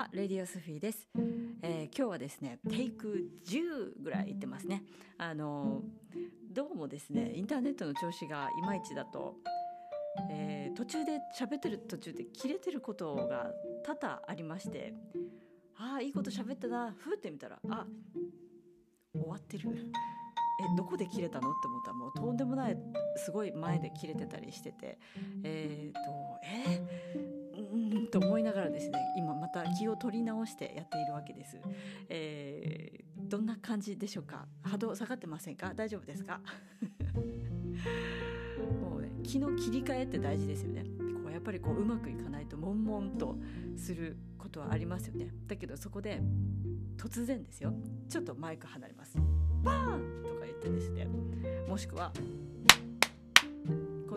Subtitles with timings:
[0.00, 1.08] はレディオスフィーです、
[1.60, 4.82] えー、今日はですねテイク10ぐらい言ってますね。
[5.18, 5.82] あの
[6.50, 9.34] どうもですねインターネットの調子がいまいちだと、
[10.30, 13.52] えー、途中で喋ってる途中で切れてることが
[13.84, 14.94] 多々ありまして
[15.76, 17.84] ああいいこと喋ったなふーってみたらあ
[19.12, 19.68] 終わってる。
[20.62, 21.50] えどこで切れたの？
[21.50, 22.78] って思ったらもうとんでもない
[23.16, 24.98] すごい前で切れてたりしてて
[25.42, 26.00] えっ、と
[26.42, 27.39] えー、
[27.72, 31.58] うんと思いながらですね今また気を取り直してやっているわけです、
[32.08, 34.46] えー、どんな感じでしょうか？
[34.62, 35.72] 波動下がってませんか？
[35.74, 36.40] 大丈夫ですか？
[38.82, 40.84] もうね気の切り替えって大事ですよね。
[41.22, 43.36] こうやっぱりこううまくいかないと悶々と
[43.76, 45.28] することはありますよね。
[45.46, 46.20] だけどそこで
[46.96, 47.72] 突然ですよ。
[48.08, 49.16] ちょっとマイク離れます。
[49.62, 51.06] バーンとか言ってですね。
[51.68, 52.12] もしくは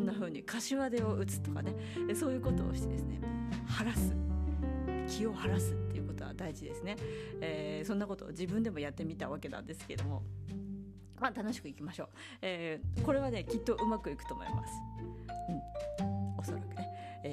[0.04, 1.74] んな風に柏手を打つとかね。
[2.14, 3.20] そういうことをしてですね
[3.68, 4.14] 晴らす。
[5.08, 6.96] 気を晴らすっていうことは大事ですね、
[7.42, 10.24] えー、そんなことを自分でもやってみたわけなんですけども。
[11.20, 12.10] まあ楽しくいきましょう、
[12.42, 14.74] えー、これはねきっとうまくいくと思います、
[15.50, 15.62] うん、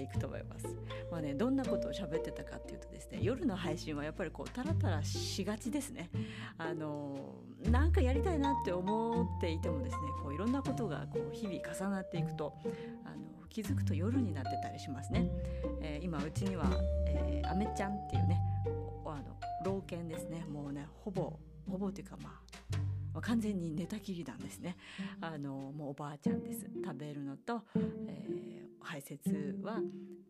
[0.02, 0.66] いくと思います。
[1.10, 6.10] まあね、どんなことを喋ってたかっていうとですね夜の配信はやっぱりこうタラタラしがちですね。
[6.58, 12.54] あの、なんかやりたいなって思っていてもですねこういろんなことがこう日々重なっていくと
[13.04, 15.30] あの気づくと夜になってたりしますね。
[15.82, 16.64] えー、今うちには、
[17.06, 18.40] えー、アメちゃんっていうね
[19.04, 22.40] あの老犬ですねもうねほぼほぼというかま
[23.14, 24.76] あ完全に寝たきりなんですね。
[25.20, 26.66] あのもうおばあちゃんです。
[26.84, 27.62] 食べるのと、
[28.06, 29.80] えー、排泄は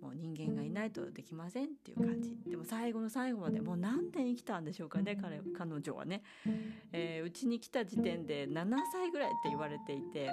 [0.00, 2.36] もう人間がいないとできませんっていう感じ。
[2.46, 6.22] でも最後の最後までもう何年生きたんでしょうかね彼彼女はね。
[6.44, 6.52] うち、
[6.92, 10.30] えー、に来た時点で7歳ぐらいって言われていて。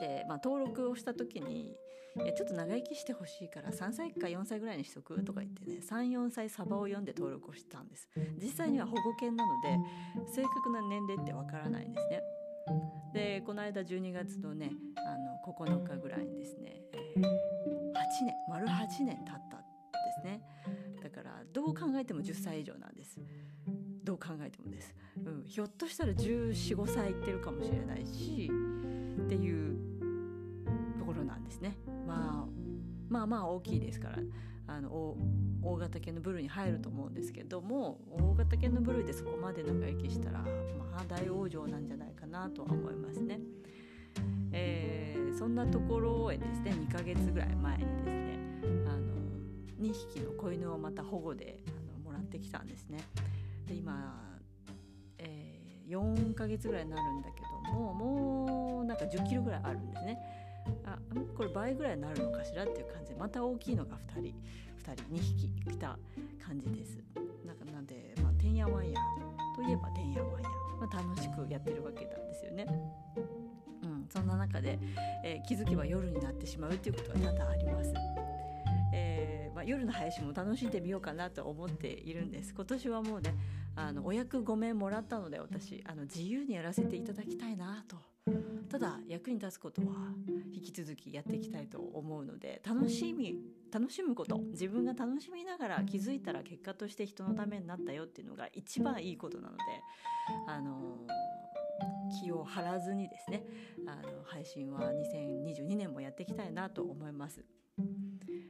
[0.00, 1.76] で、まあ、登録をした時に
[2.36, 8.08] ちょっと長生きしてほしいから3歳か4歳ぐらいにしとくとか言ってね34歳サバを読んで登録をしたんです。
[8.40, 9.78] 実際には保護犬なので
[10.32, 12.20] 正確な年齢ってわからないんですね。
[13.12, 17.24] でこの間12月のねあの9日ぐらいにですね、えー、8
[18.24, 19.64] 年丸8年経ったで
[20.20, 20.42] すね。
[21.02, 23.20] だからどう考えても10歳以上なんです。
[24.04, 24.94] どう考えてもです、
[25.24, 28.50] うん、ひょっとしたら1415歳いってるかもしれないし
[29.24, 29.76] っていう
[30.98, 31.76] ところなんですね、
[32.06, 32.48] まあ、
[33.08, 34.18] まあまあ大きいですから。
[34.70, 35.16] あの
[35.62, 40.46] 大型犬の部類に入ると思うんですけども大型犬の部類でそこまで長生きしたらま
[41.00, 43.40] あ大往生なんじゃないかなとは思いますね。
[44.52, 48.38] えー、そんなところへですね2ヶ月ぐらい前にですね
[48.86, 52.98] あの2匹の子犬をまた保護であのもらってきたんですね。
[53.66, 54.38] で今、
[55.18, 60.39] えー、4ヶ月ぐらいになるんだけどももうなんか1 0キロぐらいあるんですね。
[60.84, 60.98] あ
[61.36, 63.12] これ倍ぐらいになるのかしらっていう感じ。
[63.12, 65.98] でまた大きいのが2人2人2匹来た
[66.44, 66.98] 感じです。
[67.44, 69.00] なんかなんで、まあ、てんやわんや。
[69.56, 70.48] といえばてんやわんや、
[70.80, 72.66] まあ、楽しくやってるわけなんですよね。
[73.82, 74.78] うんそんな中で、
[75.24, 77.92] えー、気づけば夜になってしまうっていうことは多々あります。
[78.92, 82.52] えー、まあ、夜の配信も楽しんでみようかなと思っているんです。
[82.54, 83.34] 今年はもうね
[83.76, 87.96] あのお役御免もらったので私あの自由にやらせていただきたいなと
[88.70, 89.88] ただ役に立つことは
[90.54, 93.34] 引き続きやっていきたいと思うので楽しみ
[93.72, 99.62] 楽しむこと自分が楽しみながら気づいたら結果として人のためになったよっていうのが一番いいことなので
[100.46, 100.98] あの
[102.22, 103.42] 気を張らずにですね
[103.86, 107.44] あの配信は2022年もやっていきたいなと思います。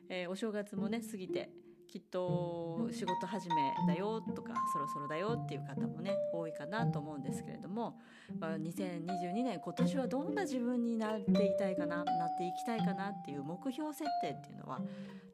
[0.08, 1.50] えー、お正月もね過ぎて
[1.90, 7.98] きっと仕事始めだよとかそろそろだよっていう方もね多いかなと思うんですけれども、
[8.38, 12.04] まあ、2022年今年はどんな自分になっていたいかななっ
[12.38, 14.80] ていきたいかなっていう目標設定っていうのは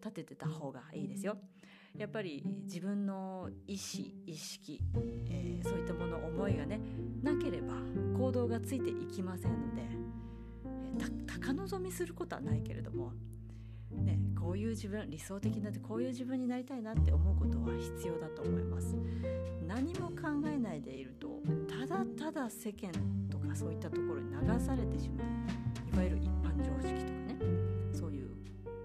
[0.02, 1.36] 立ててた方がいいですよ。
[1.94, 4.80] やっぱり自分の意思意識、
[5.28, 6.78] えー、そういったもの思いがね
[7.22, 7.74] なければ
[8.18, 9.82] 行動がついていきませんので、
[11.00, 13.12] えー、高望みすることはないけれども
[13.90, 18.94] ね、こういう自分理想的なってこういう自分になりたいなって思うことは必要だと思います。
[19.66, 22.92] 何も考えないでいるとただただ世間
[23.28, 25.94] とかそういったところに流されてしまう。
[25.96, 27.36] いわゆる一般常識とかね。
[27.92, 28.30] そういう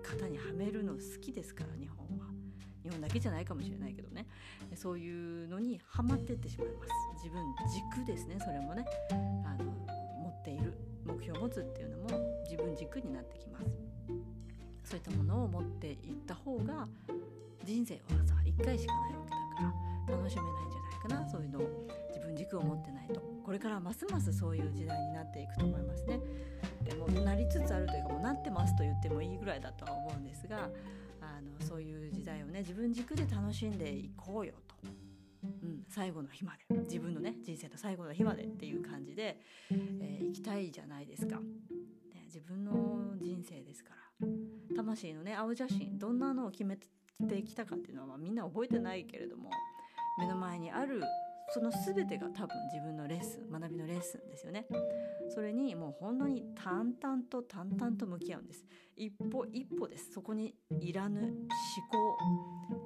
[0.01, 2.25] 型にはめるの好きですから日本は。
[2.81, 4.25] 日本だけじゃないかもしれないけどね。
[4.73, 7.23] そういうのにはまってってしまいます。
[7.23, 7.39] 自分
[8.01, 8.83] 軸ですねそれもね。
[9.45, 9.65] あの
[10.23, 10.73] 持っている
[11.05, 13.90] 目標を持つっていうのも自分軸になってきます。
[14.91, 15.97] そういったものを持っていっ
[16.27, 16.85] た方が
[17.63, 19.73] 人生はさ1回しかないわけだか
[20.11, 21.29] ら楽しめないんじゃないかな。
[21.29, 23.21] そういうのを自分軸を持ってないと。
[23.45, 26.19] これからますますそういう時代になっていくと思いますね。
[26.83, 30.69] でもなりつつあるというかもうなってますと言ってもいいぐらいだとは思うんですが
[31.21, 34.75] あのそういう時代をね自分軸で楽しんでいこうよと、
[35.63, 36.75] うん、最後の日まで。
[36.81, 39.39] 自分のね人生の最後の日までっていう感じで、
[39.71, 41.45] えー、生きたいじゃないですか、ね、
[42.25, 44.00] 自分の人生ですから。
[44.75, 49.49] 魂のね青写真どんなのを決めてきたかっていうのは、まあ、みんな覚えてないけれども
[50.19, 51.01] 目の前にある
[51.53, 54.65] その全てが多分自分のレッスン学びのレッスンですよね。
[55.29, 58.65] それにもう本当に淡々と淡々と向き合うんです。
[58.95, 60.11] 一歩一歩です。
[60.13, 62.17] そこにいらぬ思考、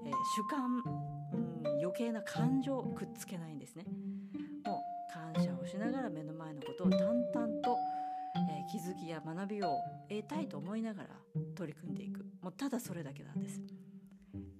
[0.05, 0.81] えー、主観、
[1.63, 3.85] うん、余計な感情をくっつけないんですね。
[4.65, 9.77] もう感謝をしながら目の前のことを淡々と、ー、気づきや学びを
[10.09, 11.09] 得たいと思いながら
[11.56, 12.25] 取り組んでいく。
[12.41, 13.62] もうただそれだけなんです。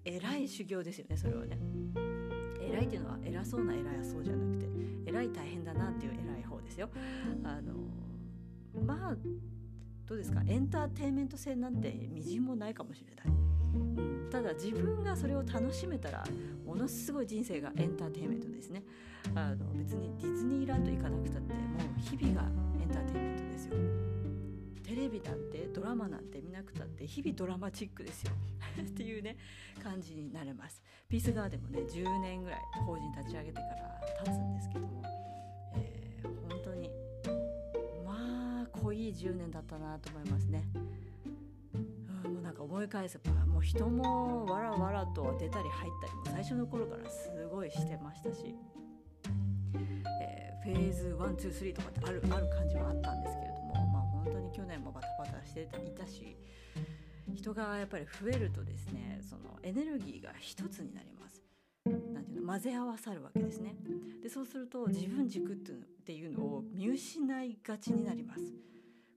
[0.04, 1.58] 偉い修行ですよねそれはね。
[2.62, 4.66] 偉いっていうのは偉そうな偉いそうじゃなくて
[5.08, 6.90] 偉い大変だなっていう偉い方ですよ。
[7.44, 7.74] あの
[8.86, 9.16] まあ
[10.06, 10.42] どうですか？
[10.48, 13.26] エンターテインメント性なんてみじんもないかもしれない。
[13.76, 16.24] うん、ただ自分がそれを楽しめたら
[16.66, 18.84] ものすごい人生がエンターテインメントですね。
[19.34, 21.60] あの別にディズニーランド行かなくたっても
[21.98, 22.48] う日々が
[22.86, 23.76] エンターテインメントですよ。
[24.84, 28.32] テレビなんてドラマなんて見なくたって日々ドラマチックですよ。
[28.80, 29.38] っていうね
[29.84, 30.84] 感じになれます。
[31.10, 35.02] ピースガーデンもね10年ぐらい法人立ち上げてから経つんですけども、
[35.76, 36.92] えー、本当に
[38.06, 40.64] まあ濃い10年だったなと思いますね。
[42.24, 48.56] もうなんか思い返せばもう人もわらわらと出たり入ったりも最初の頃からすごいしてましたし、
[50.66, 56.36] フェーズ123とかってあるある感じはあったんですけれどもまあ本当に去年もバタバタしていたし
[57.36, 61.44] 人がやっぱり増えるとですねそのエネルギーが一つになります。
[61.86, 63.76] なんていうの混ぜ合わさるわけですね。
[64.24, 65.56] でそうすると自分軸っ
[66.04, 68.42] ていうのを見失いがちになります。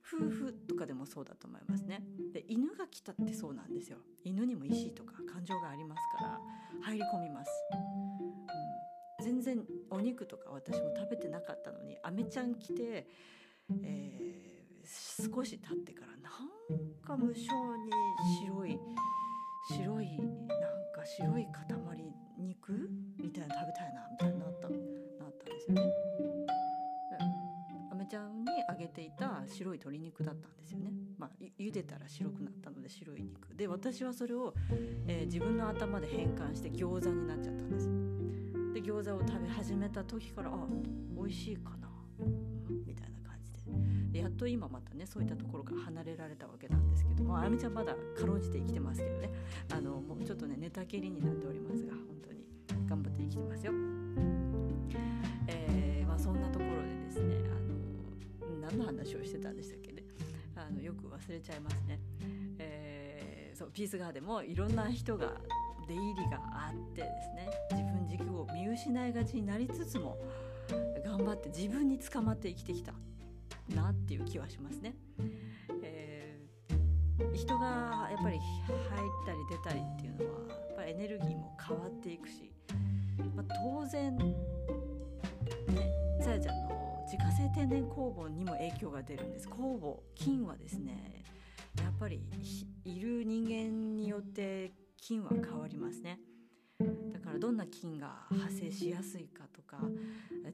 [0.07, 2.03] 夫婦とかでもそうだと思いますね。
[2.33, 3.99] で犬が来たってそうなんですよ。
[4.25, 6.41] 犬にも意思とか感情がありますから
[6.83, 8.68] 入り込みます、う、
[9.21, 13.07] 全然お肉とか私も食べてなかったのにアメちゃん来て、
[13.83, 17.49] えー、少し経ってからなんか無性に
[18.45, 18.79] 白い
[19.71, 20.29] 白いなん
[20.95, 24.79] か白い塊肉みたいな食べたいなみたいになったなっ
[25.37, 25.83] たんですよね。
[27.91, 30.93] アメちゃんにあげていた白い鶏肉だったんですよね。
[31.19, 34.55] まあ茹でたら白くなったので白い肉で私はそれを、
[35.09, 38.48] えー、自分の頭で変換して餃子になっちゃったんです。
[38.73, 40.53] で餃子を食べ始めた時からあ
[41.17, 41.89] 美味しいかな
[42.87, 43.63] みたいな感じで
[44.13, 49.31] でやっと今またねそういったところから離れられたわけなんですけどもあやみちゃんまだかろうじて生きてますけどね
[49.73, 53.73] あのもうちょっとね寝たきりになっておりますが本当に頑張って生きてますよ。
[55.47, 60.05] えー、まあ、そんなところでですねあの何の話をしてたんでしたっけね
[60.57, 61.99] あのよく忘れちゃいますね。
[62.59, 65.33] えー、そうピースガーでもいろんな人が
[65.87, 67.51] 出入りがあってですね
[68.09, 70.19] 軸を見失いがちになりつつも
[71.05, 72.93] 頑張って自分に捕まって生きてきた
[73.75, 74.95] なっていう気はしますね。
[75.83, 82.53] えー、人がやっぱり入ったり出たりっていうのはやっぱりエネルギーも変わっていくし、
[83.35, 84.35] まあ、当然ね
[86.21, 91.25] さやちゃんの自家製天然酵母にも影響が出るんです酵母菌はですね
[91.83, 92.23] やっぱり
[92.85, 96.19] いる人間によって菌は変わりますね。
[96.81, 99.79] だからどんな菌が発生しやすいかとか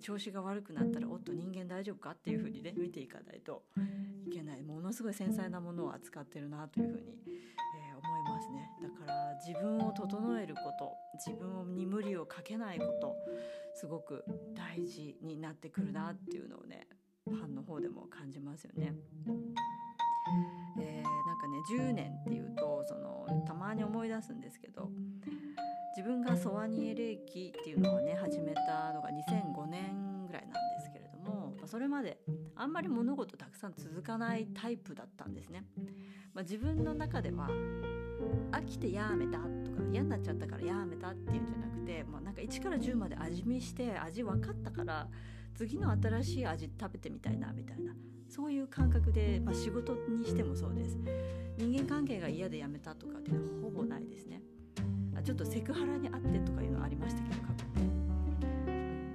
[0.01, 3.63] 調子が悪くなったらおっと人間大丈夫かっていうふうにね見ていかないと
[4.27, 10.93] いけないものすごい繊細なものを扱ってるなというふうに、えー、思いますねだから自分を整えること
[11.27, 13.15] 自分に無理をかけないこと
[13.75, 16.87] すごく大事になってくるなっていうのをね
[17.27, 18.93] ファンの方でも感じますよね。
[20.79, 24.91] えー、なんかね10年っていうとそのたまに思い出すんですけど
[25.97, 32.19] 自分がソワニエ霊気っていうのをね始めたのが2005年ぐらいなんですけれどもそれまで
[32.57, 35.65] あんまり物事たくさん続かないタイプだったんですね。
[36.35, 37.49] まあ、自分の中では
[38.51, 39.49] 飽きてやめたとか
[39.93, 45.07] 嫌になっちゃったからやめたっていうんじゃなくて、まあ、なんか1から10まで味見して味分かったから
[45.55, 47.93] 次の新しい味食べてみたいなみたいな
[48.29, 50.99] そういう感覚で、まあ、仕事にしてもそうです
[51.57, 54.43] 人間関係が嫌でやめたとかっていうのはほぼないですね
[55.25, 57.89] ちょっとセクハラにあってとかいうのありましたけど過去に、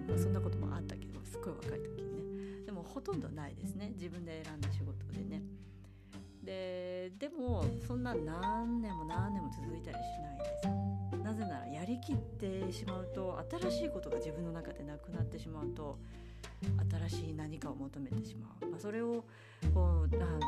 [0.07, 2.65] まあ、そんなこともあったけどすごい若い時にね。
[2.65, 3.91] でもほとんどないですね。
[3.95, 5.43] 自分で選んだ仕事でね。
[6.43, 10.45] ででもそんな何年も何年も続いたりしないで
[11.11, 13.39] すなぜならやりきってしまうと
[13.69, 15.99] 新しいことが自分の中でなくなってしまうと
[17.09, 19.23] 新しい何かを求めてしまう、まあ、それを
[19.73, 20.39] こうあ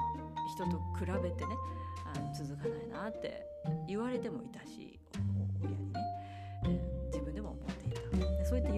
[0.56, 1.56] 人と比べてね
[2.06, 3.46] あ続かないなって
[3.88, 5.00] 言われてもいたし。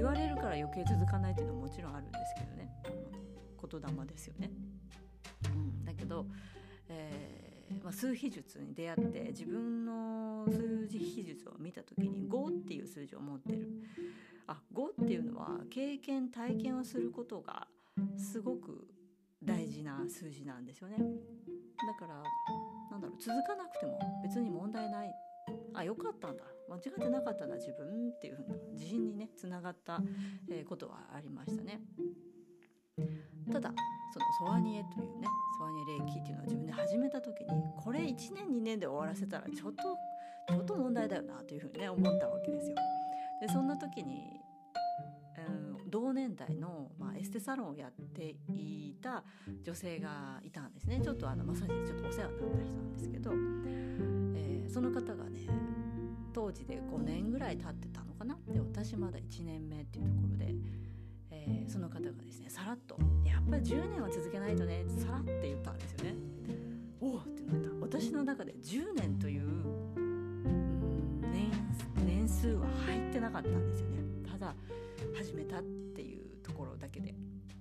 [0.03, 2.69] 言われるから余計続かないっていうのはもちろんあるんですけどね。
[3.71, 4.51] 言霊ですよね。
[5.45, 6.25] うん、だけど、
[6.89, 13.69] えーまあ、数秘術に出会って自分の数字秘術を見た時に5っていう数字を持ってる。
[14.45, 17.65] あ5っていうのは経験体験をすることが
[18.17, 18.85] すごく
[19.41, 20.97] 大事な数字なんですよね。
[20.97, 22.21] だから
[22.91, 25.13] なんだろう続かなくても別に問題ない。
[25.73, 26.43] あ良かったんだ。
[26.69, 30.01] 間違ってなかったんだ自分っていうふうな自信にねつながった、
[30.49, 31.81] えことはありましたね。
[33.51, 33.73] ただ
[34.13, 35.27] そのソワニエというね
[35.57, 37.47] ソワニエ霊気っていうのを自分で始めた時に
[37.83, 39.83] これ1年2年で終わらせたらちょっと
[40.47, 42.75] ちょっと問題だよなというふうにね思ったわけですよ。
[43.41, 44.39] でそんな時に、
[45.37, 49.23] うん、同年代の、まあ、エステサロンをやっていた
[49.63, 51.01] 女性がいたんですね。
[51.01, 53.31] ちょっとあのマッサージでちょっとお世話になった人なんですけど、
[54.73, 55.47] その方がね
[56.33, 60.55] 当時で5年ぐらい経ってたのかなで私まだ1年目っていうところで。
[61.35, 66.15] えー、その方がですねさらっと「やっぱり10年は続けないとね」さらって言ったんですよね。
[67.01, 69.43] おおってなった私の中で10年という
[71.33, 71.51] 年
[72.05, 73.97] 年数は入ってなかったんですよね
[74.31, 74.55] ただ
[75.17, 77.13] 始めたっていうところだけで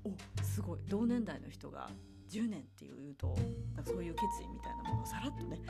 [0.05, 0.13] お
[0.45, 1.91] すごい同年代の人が
[2.33, 3.37] 10年っていうと
[3.85, 5.61] そういう決意みたいなものをさらっとね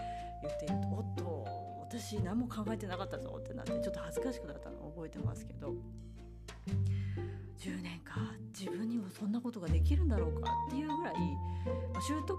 [0.43, 1.47] 言っているとおっと
[1.81, 5.75] 私何も考えてなかったぞってなってちょっと恥ずかしくなったのを覚えてますけど
[7.59, 8.15] 10年か
[8.57, 11.15] 自分にもそんなことができるんだろうかっていうぐらい、
[11.93, 12.39] まあ、習得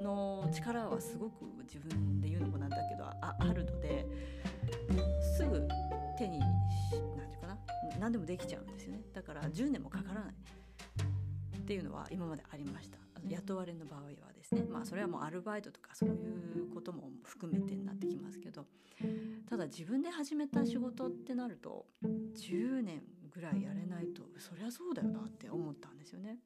[0.00, 4.06] の力はすごく自分で言うのもなんだけどああるので
[5.36, 5.66] すぐ
[6.16, 6.56] 手に何て
[6.92, 7.58] 言うかな
[7.98, 9.00] 何でもできちゃうんですよね。
[9.12, 10.34] だから10年もかからない。
[11.66, 14.06] っていうのは今までありました雇われの場合は
[14.36, 18.66] ですねまあそれはもうアルバイトとかそういうことも含めてになってきますけど
[19.50, 23.02] ただ自分で始めた仕事ってなると10年
[23.34, 26.38] ぐらいやれないとそりゃそうだよなって思ったんですよね。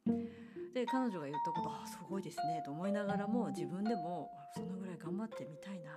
[0.73, 5.91] で彼女が言ったことあすごいですねと思いながらも自分でもそのぐらい頑張ってみたいな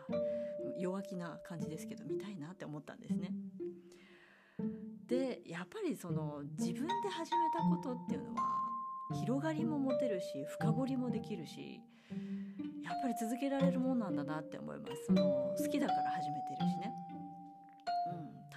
[0.77, 3.31] 弱気な感じですけど見たいなって思ったんですね。
[5.07, 8.72] でやっぱりその自分で始めたことっていうのは
[9.11, 11.81] 広がりも持てるし深掘りもできるし
[12.83, 15.05] やっぱり続けられるもんなんだなって思います。
[15.07, 16.93] その好きだから始めてるしね、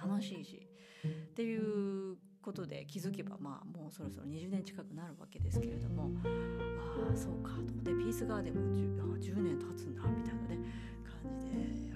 [0.03, 0.67] うん、楽しいし。
[1.07, 10.57] っていうことで気づけばまあもうそろそろ20年近くなるわけですけれどもああそうかと思ってピースガーデンも 10, 10年経つんだみたいなね
[11.03, 11.86] 感じで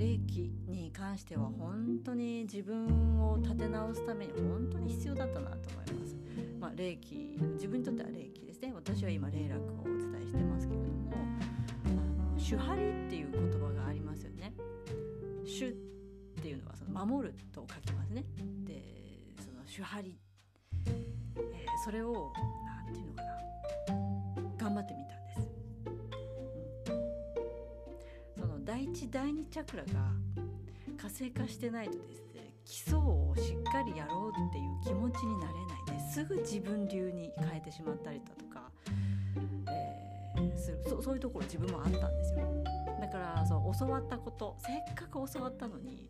[0.00, 6.16] 霊気に関しては本当に自分を立て直すために本当に必要だったなと思います。
[6.58, 11.12] まあ、霊気自分にとっては霊気ですね私は今霊楽をお伝えしてますけれども
[12.38, 14.54] 主張っていう言葉がありますよね。
[15.44, 15.72] 主っ
[16.40, 18.24] ていうのはその守ると書きますね。
[18.64, 18.82] で
[19.38, 20.18] その主張り、
[20.86, 22.32] えー、それを
[22.86, 23.59] 何て言うのかな
[28.70, 30.12] 第一第二チャクラが
[30.96, 35.54] 活性化してないとですね基礎をしっかりやろうっていう気持ちになれ
[35.88, 38.70] ないですぐ自分流に変えてしまったりだとか、
[40.38, 40.78] えー、する。
[40.88, 42.64] そそういうところ自分もあったんですよ。
[43.00, 46.08] だからそう教わったことせっかく教わったのに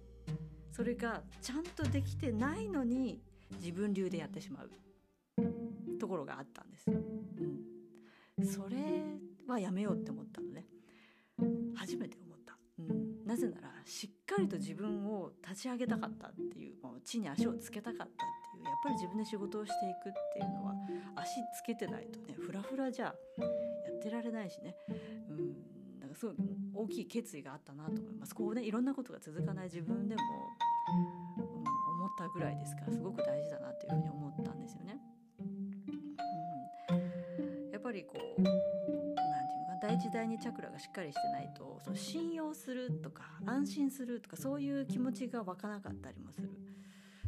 [0.70, 4.70] それがちゃんとできてないのに自分流でやってしまう。
[5.98, 6.90] ところがあったんです。
[6.90, 8.76] うん、それ
[9.48, 10.66] はやめようって思ったのね。
[11.74, 12.18] 初めて、
[13.30, 20.74] なぜならしっかりと自分を立ち上げたかったっていうもう地に足をつけたかったっていうやっぱり自分で仕事をしていくっていうのは
[21.14, 24.74] 足つけてないとねフラフラじゃやってられないしね、
[25.30, 26.34] うん、なんかすごい
[26.74, 30.22] 大きい決意があったなと思いますこうねいろんなことが続かない自分でも
[31.38, 34.98] うん、思ったぐらいですからすごく大事だなというふうに思ったんですよね。
[36.90, 36.94] う
[37.68, 38.99] ん、やっぱりこう
[39.80, 46.50] 第一第二チャクラがしっかりしてないとその信用するとか安心するとかそういう気持ちが湧かなかったりもする。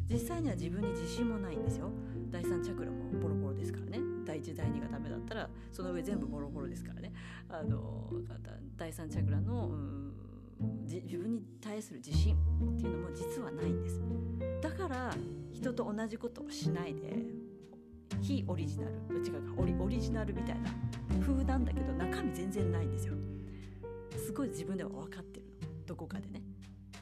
[0.09, 1.89] 実際には自分に自信もないんですよ。
[2.29, 3.99] 第三チャクラもボロボロですからね。
[4.25, 7.13] 第一第二がダメだったらその上全部ボロボロですからね。
[7.49, 8.09] あの
[8.77, 9.71] 第三チャクラの、
[10.83, 14.01] 自分に対する自信っていうのも実はないんです。
[14.61, 15.13] だから
[15.51, 17.17] 人と同じことをしないで
[18.23, 20.69] 非オリジナル違うかオリオリジナルみたいな
[21.21, 23.13] 風なんだけど中身全然ないんですよ。
[24.17, 25.85] すごい自分では分かってるの。
[25.85, 26.41] どこかでね。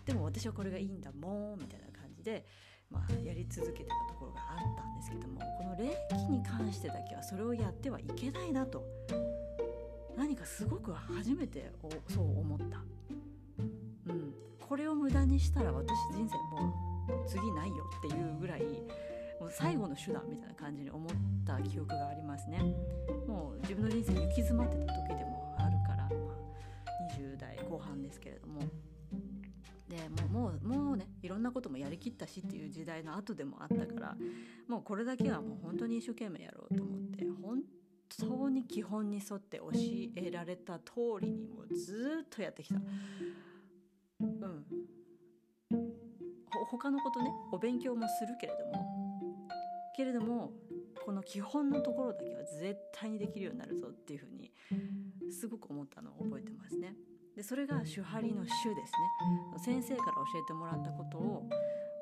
[0.03, 2.43] でも私はこれがいいんだもんみたいな感じで、
[2.89, 8.83] まあ、やり続けてたところがあったんですけどもこの霊気に関してだけはそれをやってはいけないなと。
[10.17, 11.71] 何かすごく初めて
[12.09, 12.83] そう思った、
[14.07, 16.73] うん、これを無駄にしたら私人生も
[17.07, 18.61] う次ないよっていうぐらい
[19.41, 21.09] もう最後の手段みたいな感じに思っ
[21.43, 22.59] た記憶がありますね。
[23.27, 28.61] もう自分の人生に行き詰まってた時でもあるから、まあ、20代後半ですけれども。
[29.89, 29.97] で
[30.29, 34.15] もうもうもうねいろんなこともやりきったしっていう時代の後でもあったから
[34.67, 37.63] もうこれだけはもう本当に一生懸命やろうと思って本
[38.19, 39.71] 当に基本に沿って教
[40.15, 42.79] えられた通りにもうずっとやってきた。
[44.21, 44.65] うん。
[46.71, 48.90] 他のことねお勉強もするけれども
[49.95, 50.51] けれども
[51.05, 54.51] この基本のところだけは絶対にできるようになるぞっていうふうに
[55.31, 56.95] すごく思ったのを覚えてますね。
[57.35, 59.81] でそれが手張りの主ですね。
[59.81, 61.49] 先生から教えてもらったことを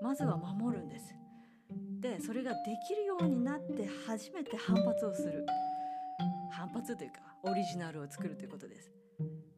[0.01, 1.13] まずは守るんです。
[2.00, 5.46] でそれができるようになって初めて反発をする。
[6.51, 8.91] 反発というかオリジナルを作るということです、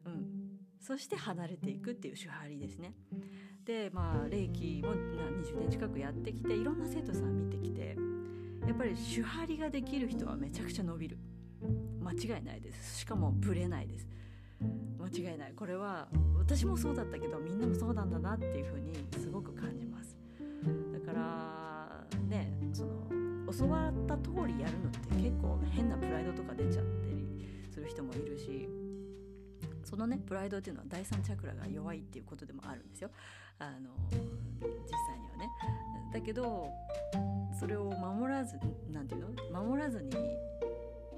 [0.04, 0.26] うん、
[0.80, 2.94] そして離れていくっていう手張りですね。
[3.64, 7.96] でまあ霊気も20年近くやってきていろんな生徒さん見てきて
[8.66, 11.18] やっぱり手張りができる人はめちゃくちゃ伸びる。
[12.00, 13.00] 間違いないです。
[13.00, 14.08] しかもブレないです。
[14.98, 15.52] 間違いない。
[15.54, 20.16] これは私もそうだったけどみんなもそうなんだなっていうふうにすごく感じます。
[20.92, 23.10] だからねその
[23.52, 28.68] 教わった通りやるのって結構変なプライドとか出ちゃったりする人もいるし
[29.92, 33.10] そのねプライドっていうのは第三チャクラが弱いっていうことでもあるんですよ。
[33.58, 34.16] あの実
[35.06, 35.50] 際にはね。
[36.14, 36.70] だけど
[37.60, 38.58] それを守らず
[38.90, 39.62] 何て言うの？
[39.62, 40.10] 守らずに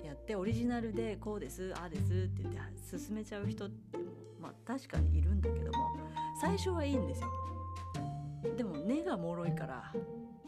[0.04, 4.02] やってオリジナルでこうですああですって言って進めちゃう人っても
[4.43, 5.90] まあ確かにいるんだけども
[6.40, 7.28] 最初はいいんですよ。
[8.57, 9.93] でも根が脆いから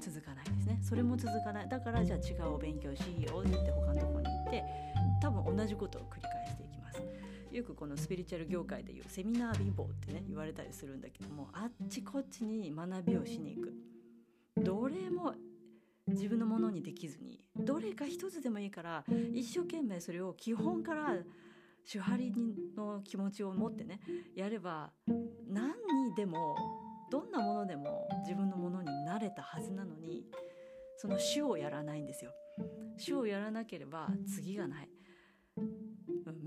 [0.00, 0.80] 続かないですね。
[0.83, 1.68] それも続かない。
[1.68, 4.64] だからじゃあ違うお勉強しようって言って他のとこに行って
[5.23, 6.36] 多分同じことを繰り返す。
[7.57, 13.73] よくこのスピリチュアル業界でいうセミナー貧乏ってね言われたりするんだけどもあっちこっちに学びをしに行く
[14.62, 15.33] どれも
[16.07, 21.14] 自分のものにできずにどれか一つでもいいから一生懸命それを基本から
[21.90, 22.35] 手張り
[22.77, 24.01] の気持ちを持ってね
[24.35, 24.90] やれば
[25.49, 26.57] 何にでも
[27.11, 30.27] どんなものでも自分のものになれたはずなのに
[30.99, 32.33] その主をやらないんですよ。
[32.99, 34.88] 主をやらなければ次がない。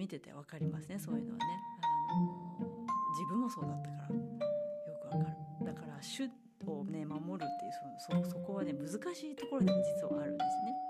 [0.09, 1.45] てて分かりますねそういうのはね。
[2.11, 2.49] あの
[3.19, 4.21] 自分もそうだったからよ
[5.01, 5.65] くわかる。
[5.65, 6.23] だから主
[6.65, 10.89] をね守るっていうそそそこはね難しいところでも実はあるんですね。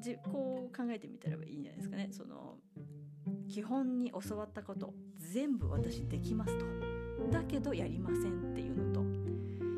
[0.00, 2.08] じこう考えてみたらいいんじゃないですかね。
[2.12, 2.58] その
[3.48, 6.64] 基本に教わったこと全部私できますと
[7.30, 9.02] だけどやりませんっていうのと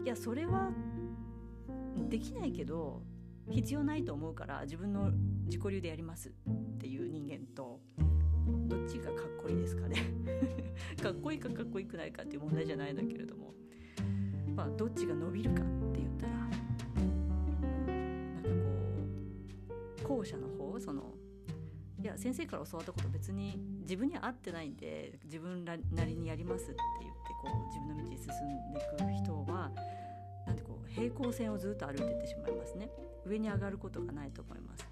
[0.04, 0.70] いやそれは
[2.08, 3.02] できないけど
[3.50, 5.10] 必要ないと思うから自分の
[5.44, 6.32] 自己流でやります
[9.46, 10.02] こいいですかね。
[11.00, 13.54] かっこいいかかっこよくないかっていう問題じゃないんだけれども。
[14.56, 16.50] まあ、どっちが伸びるかって言ったらなん
[18.42, 18.48] か
[20.02, 21.12] こう後者の方その
[22.00, 29.70] いや先生から教わったこと別に自分には合ってないんで自分なりにやりますって言ってこう自分の道に進んでいく人は
[30.46, 32.88] なんてこう平行線をずっと歩いていってしまいますね。
[33.26, 34.88] 上に上がることがないと思います。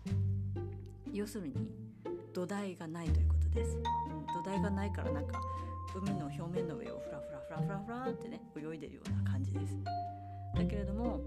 [1.10, 1.54] 要するに
[2.34, 3.78] 土台がないということです。
[4.34, 5.40] 土台がないからなんか
[5.94, 9.76] 海の表面の上をフラフラフラフラフラってね泳いでるような感じです。
[10.54, 11.20] だけれども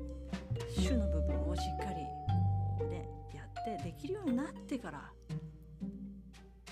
[0.76, 2.02] 種の部分をしっかり
[2.78, 5.12] こうねやってできるようになってから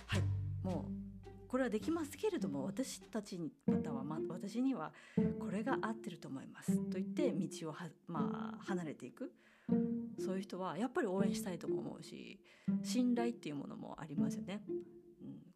[0.07, 0.21] はい
[0.63, 0.85] も
[1.25, 4.91] うこれはできますけれども私たちまたは、ま、私には
[5.39, 9.31] これが合ってると思いますと言って道をは、まあ、離れていく。
[10.23, 12.39] そういう人はやっぱり応援したいとも思うし
[12.83, 14.61] 信頼っていうものもありますよね、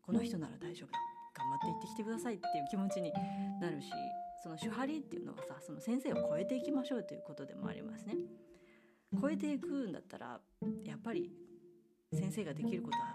[0.10, 0.98] この人なら大丈夫だ
[1.36, 3.13] 頑張って行ってきてくださいっていう気持ちに
[3.62, 3.91] なるし
[4.41, 8.15] その手張りっていうのはさその先生を超えていきましょうということでもありますね。
[9.22, 10.39] 超えていくんだったら
[10.84, 11.30] やっぱり
[12.12, 13.06] 先生ができることは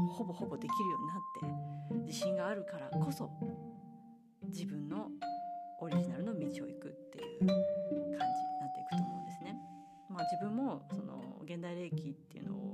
[0.00, 3.30] もうほぼほぼできるようになって自信があるからこそ
[4.44, 5.08] 自分の
[5.80, 9.56] オリジナルの道を行くっていう感じになっていくと思うんですね。
[10.08, 12.67] まあ、自分もその現代霊気っていうのを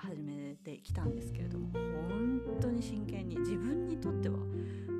[0.00, 4.38] から始めてきたんですけれども本当に真剣に自分にとっては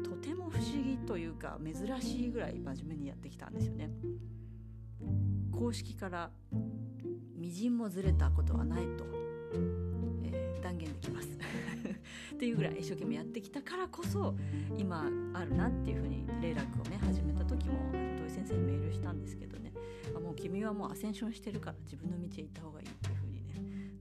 [0.05, 3.91] とても不思議というか珍しいぐらい真面目にやってきたんですよね。
[5.53, 6.31] 公式から
[7.37, 9.05] みじんもずれたことはないと、
[10.25, 11.29] えー、断言できます
[12.35, 14.35] っていうぐらい一生懸命やってきたからこそ
[14.77, 19.73] 今あるなっていうふうに霊楽をね始めた時も土井先生にメールしたんですけどね
[20.15, 23.20] あもう君はもうアセンションしてるから自分の道へ行った方がいいっていう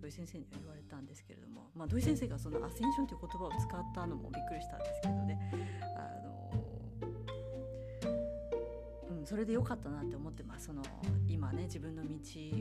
[0.10, 5.39] 井先生には言われたんですけれども、まあ、土井先生がそのアセンションという言葉を使ったのもびっくりしたんですけどね。
[5.95, 6.52] あの、
[9.17, 10.65] うん、それで良かったなって思ってます。
[10.65, 10.84] その
[11.28, 12.10] 今ね自分の道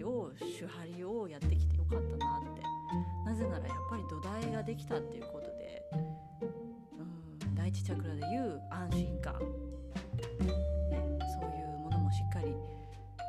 [0.09, 2.63] を手張りをやってきて良かったなって。
[3.25, 5.83] なぜならやっぱり土台ができたっていうことで、
[6.93, 9.41] うん、第一チャクラでいう安心感、ね、
[11.39, 12.55] そういうものもしっかり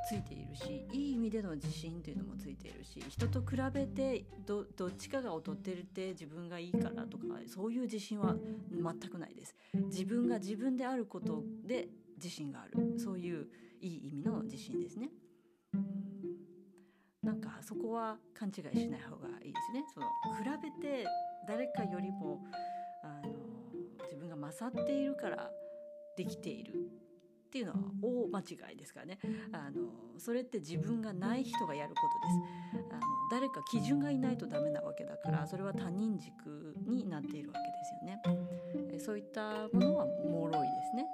[0.09, 8.35] ついているしいい意味での自信というのもついているし人と比べてどどっちかが劣ってるって自分がいいからとかそういう自信は
[8.71, 9.55] 全くないです。
[9.73, 12.97] 自分が自分であることで自信がある。
[12.97, 13.49] そういう
[13.81, 15.11] いい意味の自信ですね。
[17.21, 19.85] なんかそこは勘違いしない方がいいですね。
[19.93, 20.43] その比
[20.81, 21.05] べて
[21.47, 22.41] 誰かよりも
[23.03, 23.31] あの
[24.05, 25.51] 自分が勝っているから
[26.17, 26.98] できている。
[27.49, 29.17] っていうのは大間違いですからね。
[29.51, 32.01] あのそれって自分がない人がやるこ
[32.71, 32.93] とです。
[32.93, 38.99] あの誰か基準がいないとダメなわけだからそれは他人軸になっているわけですよね。
[38.99, 40.57] そういったものは脆いで
[40.91, 41.07] すね。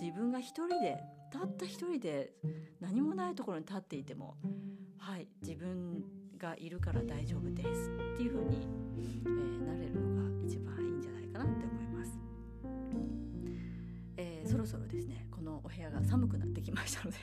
[0.00, 2.32] 自分が一人でたった一人で
[2.80, 4.36] 何もないところに立っていても
[4.96, 6.02] はい自分
[6.38, 12.12] がいるから大丈夫ですっていうふうに、えー、なれるのが一番いいんじゃないかなって思います、
[14.16, 15.27] えー、そろそろですね
[15.68, 17.18] お部屋が寒くなってきましたので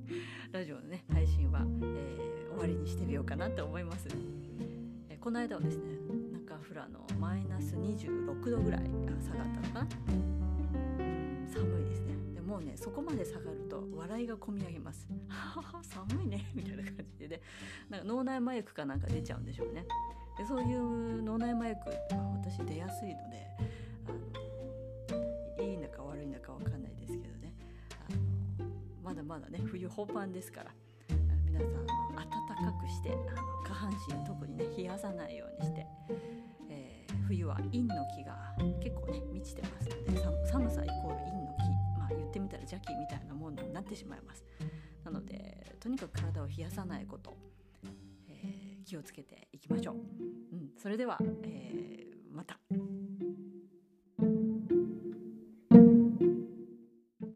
[0.52, 4.08] ラジオのね配信は、えー、終わりにしてみようかなと思います、
[5.10, 5.92] えー、この間はですね
[6.32, 8.84] 中富良のマイナス26度ぐらい
[9.20, 9.88] 下がったのかな、
[11.46, 12.14] 寒いですね。
[12.34, 15.08] でもうねそこまで下がると笑いがこみ上げます。
[15.82, 17.40] 寒いねみたいな感じでね。
[17.90, 19.86] なんか脳内麻薬かなんか出ちゃうんでしょうね。
[20.36, 21.96] でそういう脳内麻薬は
[22.42, 23.46] 私出やすいので
[29.34, 30.70] まだね冬本番ですから
[31.44, 35.84] 皆さん暖かくしてあの下半身特にね冷やさないようにして、
[36.70, 44.44] えー、冬は陰の気が結構ね満ちてますので寒さイコール陰の気まあ言ってみたら邪気みたいなものになってしまいます
[45.04, 47.34] なのでとにかく体を冷やさないこと、
[48.28, 52.60] えー、気をつけていきましょう、うん、それでは、えー、また。